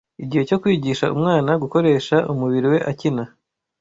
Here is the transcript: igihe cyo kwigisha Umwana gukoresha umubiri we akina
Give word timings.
igihe 0.23 0.43
cyo 0.49 0.57
kwigisha 0.61 1.05
Umwana 1.15 1.51
gukoresha 1.63 2.15
umubiri 2.31 2.67
we 2.71 2.79
akina 2.91 3.23